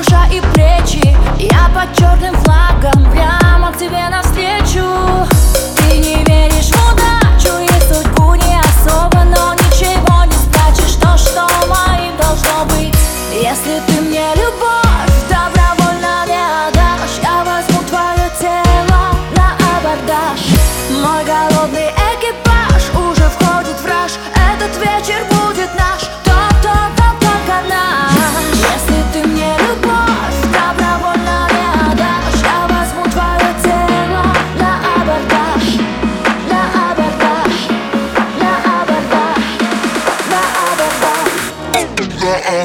[0.00, 1.16] душа и плечи.
[1.38, 4.86] Я под черным флагом прямо к тебе навстречу.
[5.76, 11.46] Ты не веришь в удачу и судьбу не особо Но ничего не спрячешь, то что
[11.68, 12.94] моим должно быть.
[13.32, 13.99] Если ты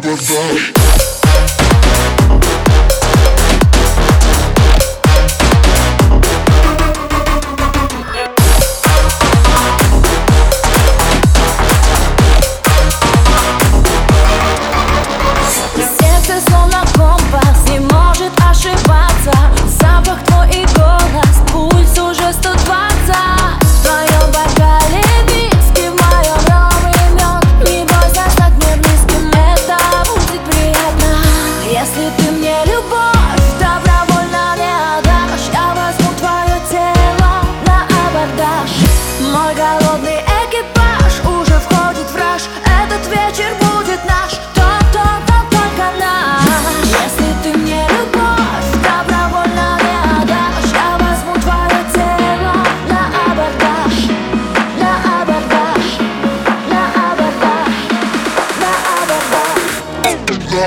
[0.02, 0.75] Bubble Bubble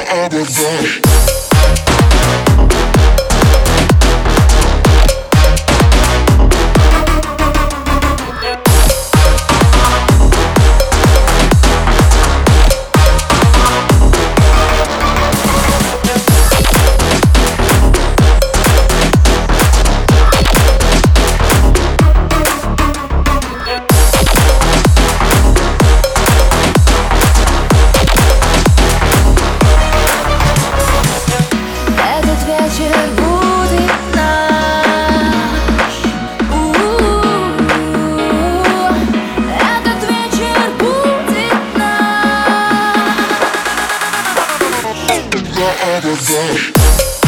[0.06, 1.17] out of that.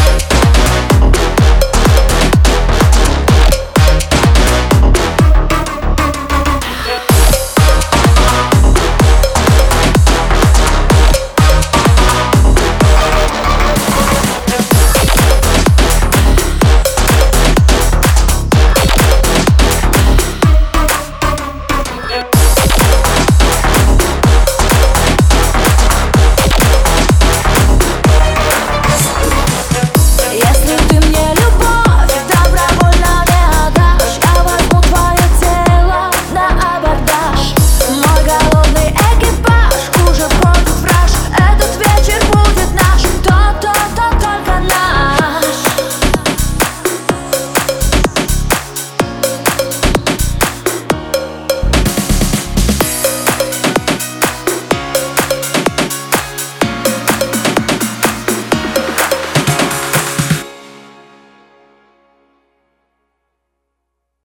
[0.00, 0.29] Bye.